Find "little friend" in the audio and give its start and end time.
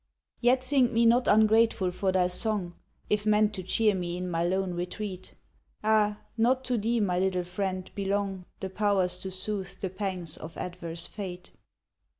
7.19-7.87